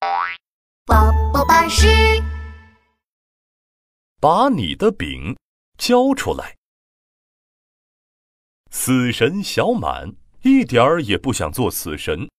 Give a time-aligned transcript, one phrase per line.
[0.00, 1.86] 宝宝巴士，
[4.18, 5.36] 把你的饼
[5.76, 6.56] 交出来。
[8.70, 12.30] 死神小满一点儿也不想做死神，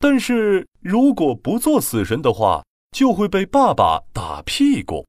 [0.00, 5.06] 但是如果不做死神的话，就会被爸爸打屁股。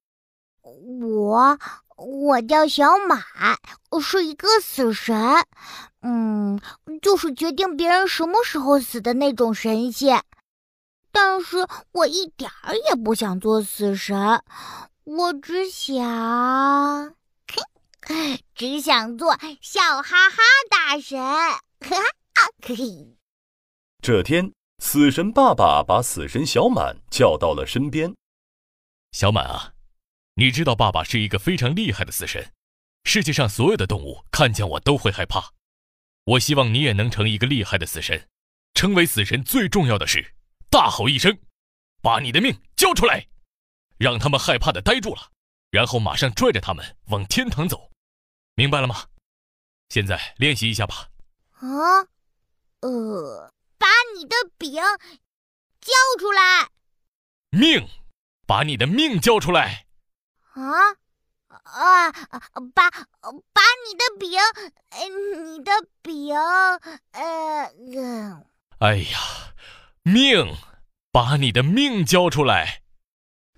[0.61, 1.57] 我
[1.98, 3.20] 我叫小满，
[4.00, 5.18] 是一个死神，
[6.02, 6.61] 嗯，
[7.02, 10.23] 就是决定别人什么时候死的那种神仙。
[11.12, 14.41] 但是我一点儿也不想做死神，
[15.04, 17.16] 我只想，
[18.55, 20.38] 只想做笑哈哈
[20.70, 21.20] 大神。
[24.02, 28.16] 这天，死神爸爸把死神小满叫到了身边。
[29.12, 29.73] 小满啊，
[30.36, 32.53] 你知道爸爸是一个非常厉害的死神，
[33.03, 35.52] 世界上所有的动物看见我都会害怕。
[36.23, 38.28] 我希望你也能成一个厉害的死神。
[38.73, 40.34] 成为死神最重要的是。
[40.71, 41.38] 大吼一声，
[42.02, 43.27] 把你的命交出来，
[43.98, 45.30] 让他们害怕的呆住了，
[45.69, 47.91] 然后马上拽着他们往天堂走，
[48.55, 49.05] 明白了吗？
[49.89, 51.09] 现在练习一下吧。
[51.59, 51.67] 啊，
[52.80, 54.72] 呃，把你的饼
[55.81, 56.69] 交出来。
[57.50, 57.85] 命，
[58.47, 59.85] 把你的命交出来。
[60.53, 60.63] 啊
[61.63, 62.11] 啊，
[62.73, 64.39] 把把你的饼，
[65.44, 66.33] 你的饼，
[67.11, 68.45] 呃，
[68.80, 69.41] 哎呀。
[70.03, 70.55] 命，
[71.11, 72.81] 把你的命交出来！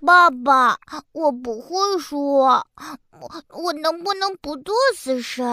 [0.05, 0.77] 爸爸，
[1.13, 2.67] 我不会说，
[3.11, 5.45] 我我能不能不做死神？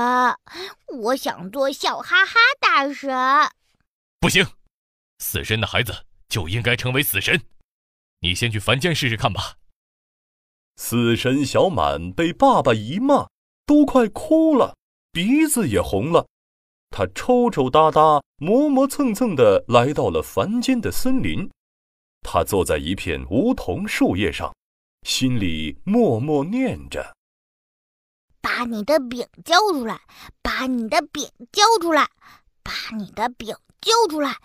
[0.89, 3.09] 我想做笑哈哈大神。
[4.19, 4.45] 不行，
[5.21, 5.95] 死神的孩子
[6.29, 7.41] 就应该成为死神。
[8.19, 9.55] 你先去凡间试试看吧。
[10.75, 13.29] 死神小满被爸爸一骂，
[13.65, 14.77] 都快哭了，
[15.13, 16.27] 鼻子也红了。
[16.91, 21.49] 他抽抽搭搭、磨磨蹭蹭地来到了凡间的森林。
[22.23, 24.55] 他坐在一片梧桐树叶上，
[25.07, 27.15] 心里默默念着
[28.43, 30.01] ：“把你的饼交出来，
[30.43, 32.07] 把你的饼交出来，
[32.63, 34.37] 把你的饼交出来。”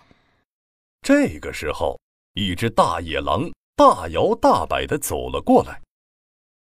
[1.02, 2.00] 这个时候，
[2.34, 5.82] 一只大野狼大摇大摆地走了过来。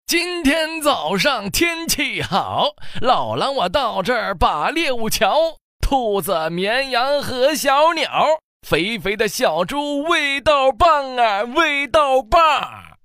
[0.06, 5.58] 今天早上天气好，老狼我到这儿把猎物瞧。
[5.84, 12.98] 兔子、绵羊和小鸟，肥肥的小猪味道棒啊，味道棒！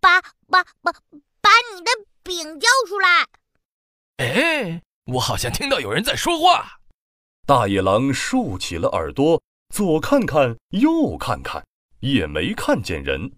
[0.00, 0.90] 把把把
[1.40, 1.92] 把你的
[2.22, 3.26] 饼交出来！
[4.16, 6.78] 哎，我好像听到有人在说话。
[7.46, 11.62] 大野狼竖起了耳朵，左看看，右看看，
[12.00, 13.32] 也没看见人。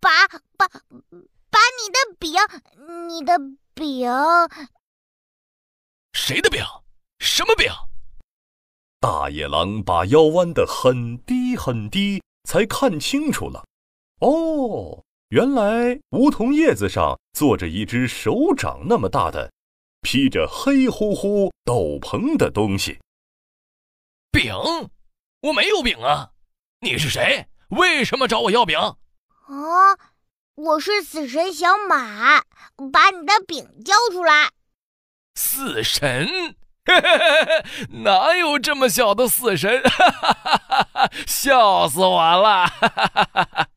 [0.00, 0.26] 把
[0.58, 2.32] 把把你的饼，
[3.06, 3.38] 你的
[3.74, 4.10] 饼，
[6.12, 6.62] 谁的饼？
[7.20, 7.70] 什么饼？
[8.98, 13.64] 大野狼把腰弯得很低很低，才看清楚了。
[14.20, 19.52] 哦，原来梧桐叶子上坐着一只手掌那么大的、
[20.00, 22.98] 披着黑乎乎斗篷的东西。
[24.32, 24.54] 饼？
[25.42, 26.30] 我没有饼啊！
[26.80, 27.46] 你是谁？
[27.68, 28.78] 为什么找我要饼？
[28.78, 28.96] 啊，
[30.54, 32.42] 我是死神小马，
[32.92, 34.50] 把你的饼交出来。
[35.34, 36.56] 死神？
[38.04, 39.82] 哪有这么小的死神？
[41.26, 42.66] 笑死我了！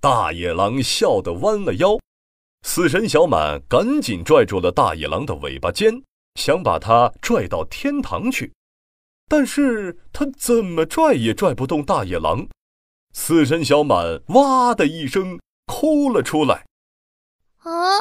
[0.00, 1.98] 大野狼笑得弯了腰，
[2.62, 6.02] 死神小满赶紧拽住了大野狼的尾巴尖，
[6.34, 8.52] 想把它拽到天堂去。
[9.28, 12.46] 但是他怎么拽也拽不动大野狼，
[13.12, 16.64] 死神小满哇的一声哭了出来。
[17.64, 17.98] 啊，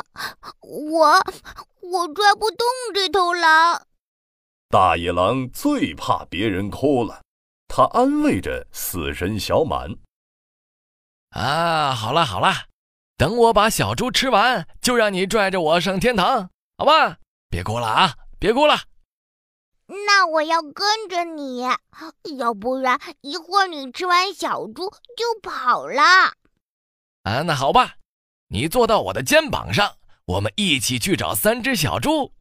[0.62, 1.08] 我
[1.82, 3.82] 我拽不动这头狼。
[4.70, 7.22] 大野狼最怕别人哭了，
[7.68, 9.96] 他安慰着死神小满
[11.32, 12.66] ：“啊，好了好了，
[13.16, 17.18] 等我把小猪吃完，就让你拽着我上天堂，好吧？
[17.50, 18.76] 别哭了啊，别哭了。
[19.88, 21.64] 那我要跟着你，
[22.38, 26.02] 要不然一会儿你吃完小猪就跑了。
[27.24, 27.96] 啊，那好吧，
[28.48, 29.96] 你坐到我的肩膀上，
[30.26, 32.34] 我们一起去找三只小猪。”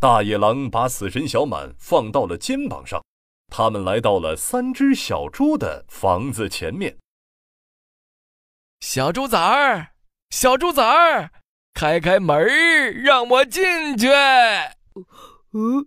[0.00, 3.04] 大野狼把死神小满放到了肩膀上，
[3.52, 6.96] 他们来到了三只小猪的房子前面。
[8.80, 9.88] 小猪崽儿，
[10.30, 11.30] 小猪崽儿，
[11.74, 13.62] 开开门儿，让我进
[13.98, 14.08] 去。
[15.52, 15.84] 嗯，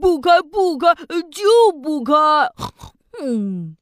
[0.00, 0.92] 不开，不开，
[1.30, 2.12] 就不开。
[3.22, 3.76] 嗯，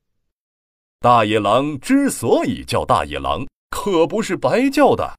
[1.00, 5.16] 大野狼之所以叫大野狼，可不是白叫的。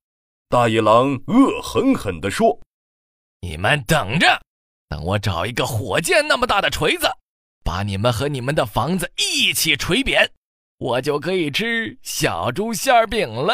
[0.47, 2.59] 大野狼恶狠狠地说。
[3.43, 4.39] 你们等着，
[4.87, 7.11] 等我找一个火箭那么大的锤子，
[7.61, 10.31] 把你们和你们的房子一起锤扁。
[10.77, 13.53] 我就可以吃小猪馅饼了。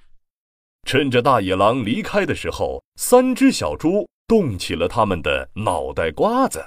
[0.88, 6.64] 趁着大野狼离开的时候，三只小猪动起了他们的脑袋瓜子。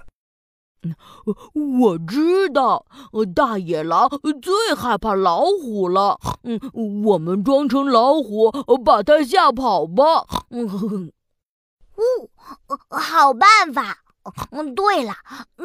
[1.79, 2.85] 我知道，
[3.33, 4.07] 大野狼
[4.39, 6.19] 最害怕老虎了。
[6.43, 6.59] 嗯，
[7.03, 8.51] 我们装成老虎，
[8.85, 10.27] 把它吓跑吧。
[10.51, 11.11] 嗯，
[12.67, 13.97] 哦，好办法。
[14.51, 15.15] 嗯，对了，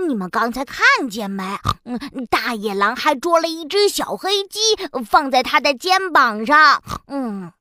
[0.09, 1.45] 你们刚才看见没？
[1.85, 1.99] 嗯，
[2.31, 4.61] 大野狼还捉了一只小黑鸡，
[5.05, 6.83] 放在他的肩膀上。
[7.07, 7.53] 嗯，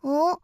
[0.00, 0.40] 哦，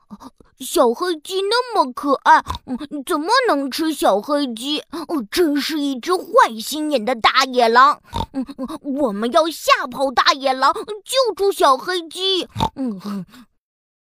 [0.58, 2.76] 小黑鸡那么可爱，嗯
[3.06, 4.80] 怎么能吃小黑鸡？
[4.90, 6.22] 哦，真是一只坏
[6.60, 8.02] 心眼的大野狼。
[8.34, 8.44] 嗯，
[8.82, 12.46] 我们要吓跑大野狼，救出小黑鸡。
[12.74, 13.24] 嗯，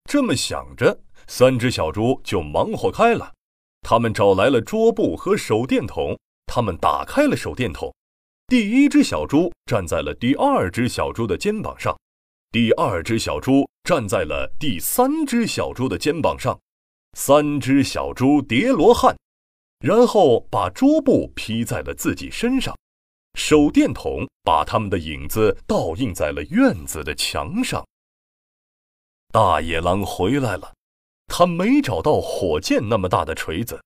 [0.08, 3.33] 这么想着，三只小猪就忙活开了。
[3.81, 6.18] 他们找来了桌布和手电筒，
[6.48, 7.94] 他们打开了手电筒。
[8.48, 11.98] 第一只小猪站在了第二只小猪的肩膀上，
[12.51, 16.60] 第二只小猪站在了第三只小猪的肩膀上，
[17.13, 19.18] 三只小猪叠罗汉，
[19.80, 22.77] 然后把桌布披在了自己身上，
[23.33, 27.83] 手电筒把他们的影子倒映在了院子的墙上。
[29.31, 30.75] 大野狼回来了。
[31.27, 33.81] 他没找到火箭那么大的锤子，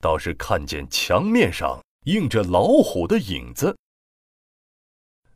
[0.00, 3.76] 倒是看见墙面上映着老虎的影子。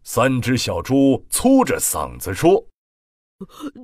[0.04, 2.66] 三只小猪粗着嗓子说：“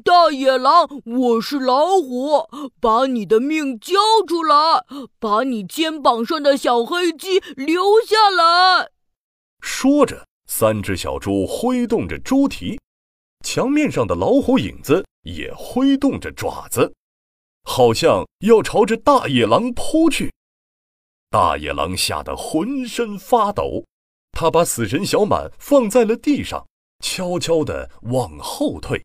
[0.04, 2.48] 大野狼，我是老虎，
[2.80, 3.94] 把你的命交
[4.28, 4.84] 出来，
[5.18, 8.90] 把你肩膀上的小黑鸡留下来。”
[9.60, 12.80] 说着，三只小猪挥动着猪蹄，
[13.44, 16.94] 墙面上的老虎影子也挥动着爪子。
[17.64, 20.32] 好像要朝着大野狼扑去，
[21.30, 23.84] 大野狼吓得浑身发抖，
[24.32, 26.66] 他把死神小满放在了地上，
[27.02, 29.04] 悄悄地往后退，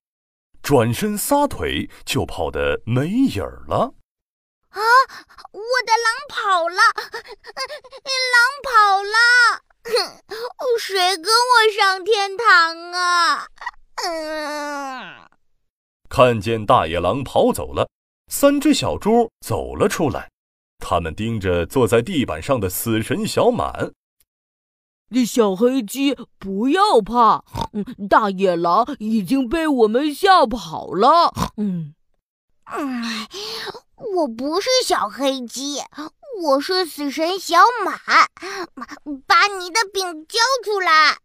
[0.61, 3.93] 转身撒腿就跑得没影儿了。
[4.69, 4.81] 啊！
[5.51, 6.75] 我的狼跑了，
[8.33, 9.63] 狼跑了，
[10.77, 13.47] 谁跟我上天堂啊？
[14.03, 15.29] 嗯，
[16.09, 17.87] 看见大野狼跑走了。
[18.27, 20.29] 三只小猪走了出来，
[20.79, 23.91] 他们盯着坐在地板上的死神小满。
[25.25, 27.45] 小黑鸡，不要怕，
[28.09, 31.33] 大野狼已经被我们吓跑了。
[31.55, 31.95] 嗯，
[32.65, 33.03] 嗯，
[34.15, 35.77] 我不是小黑鸡，
[36.43, 37.97] 我是死神小满，
[39.25, 41.19] 把你的饼交出来。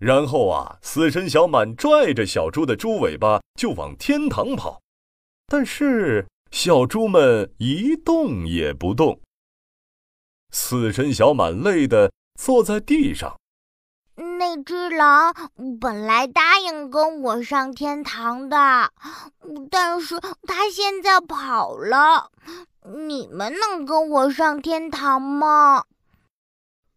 [0.00, 4.81] 然后啊，死神小满拽着小猪的猪尾巴就往天堂跑。
[5.52, 9.20] 但是小猪们一动也不动。
[10.50, 12.10] 死神小满累得
[12.40, 13.36] 坐在地上。
[14.14, 15.34] 那只狼
[15.78, 18.90] 本来答应跟我上天堂的，
[19.70, 20.18] 但是
[20.48, 22.30] 它现在跑了。
[23.06, 25.84] 你们能跟我上天堂吗？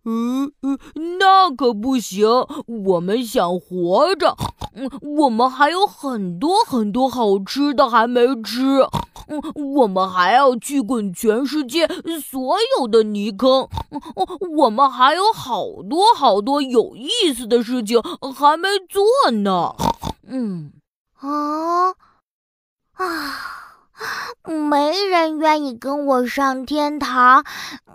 [0.06, 0.78] 嗯嗯，
[1.20, 2.28] 那可不行。
[2.86, 4.36] 我们想活着，
[4.76, 8.88] 嗯，我们还有很多很多好吃的还没吃，
[9.28, 9.42] 嗯，
[9.78, 11.88] 我们还要去滚全世界
[12.22, 14.00] 所有的泥坑，嗯，
[14.58, 18.00] 我们还有好多好多有意思的事情
[18.36, 19.74] 还没做呢。
[20.28, 20.72] 嗯，
[21.20, 21.90] 啊
[22.94, 23.55] 啊。
[24.44, 27.44] 没人愿意跟我上天堂，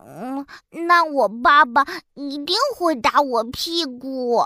[0.06, 0.46] 嗯，
[0.86, 4.44] 那我爸爸一定会打我屁股。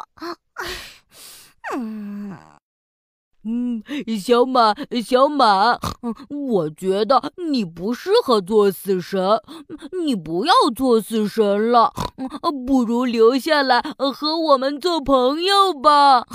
[1.74, 2.36] 嗯
[3.46, 3.82] 嗯，
[4.18, 5.78] 小马，小马，
[6.30, 9.38] 我觉得你不适合做死神，
[10.02, 11.92] 你不要做死神了，
[12.66, 13.82] 不如留下来
[14.14, 16.26] 和我们做朋友吧。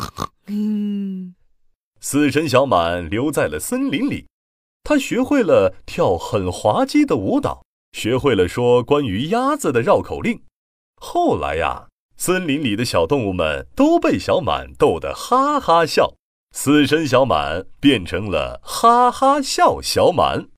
[0.45, 1.33] 嗯，
[1.99, 4.28] 死神小满留在了森林里。
[4.89, 10.41] 他学会了跳很滑稽的舞蹈，学会了说关于鸭子的绕口令。
[10.99, 16.15] 后来呀，森林里的小动物们都被小满逗得哈哈笑，
[16.55, 20.49] 死神小满变成了哈哈笑小满。